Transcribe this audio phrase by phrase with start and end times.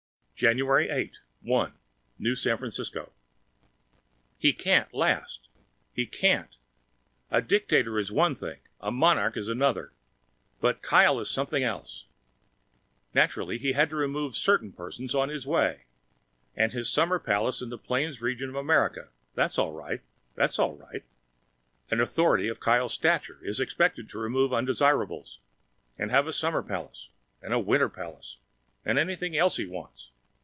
[0.41, 1.73] January 8, 1
[2.17, 3.11] New San Francisco
[4.39, 5.49] He can't last!
[5.93, 6.55] He can't!
[7.29, 8.57] A dictator is one thing.
[8.79, 9.91] A monarch is another.
[10.59, 12.07] But Kyle is something else!
[13.13, 15.83] Naturally he had to remove certain persons from his way.
[16.55, 20.01] And his summer palace in the plains region of America that's all right,
[20.33, 21.03] that's all right!
[21.91, 25.37] An authority of Kyle's stature is expected to remove undesirables,
[25.99, 27.09] and to have a summer palace,
[27.43, 28.37] and a winter palace,
[28.83, 30.07] and anything else he wants!